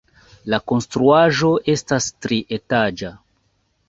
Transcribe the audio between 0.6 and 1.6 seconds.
konstruaĵo